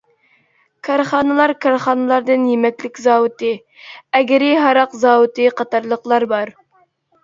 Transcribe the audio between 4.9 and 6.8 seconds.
زاۋۇتى قاتارلىقلار بار.